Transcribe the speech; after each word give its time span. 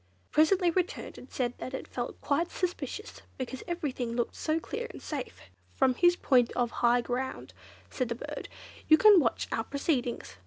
It 0.25 0.31
presently 0.31 0.71
returned 0.71 1.19
and 1.19 1.31
said 1.31 1.53
that 1.59 1.75
it 1.75 1.87
felt 1.87 2.19
quite 2.21 2.49
suspicious, 2.49 3.21
because 3.37 3.61
everything 3.67 4.13
looked 4.15 4.33
so 4.35 4.59
clear 4.59 4.87
and 4.89 4.99
safe. 4.99 5.41
"From 5.75 5.93
his 5.93 6.15
point 6.15 6.51
of 6.53 6.71
high 6.71 7.01
ground," 7.01 7.53
said 7.91 8.09
the 8.09 8.15
bird, 8.15 8.49
"you 8.87 8.97
can 8.97 9.19
watch 9.19 9.47
our 9.51 9.63
proceedings. 9.63 10.37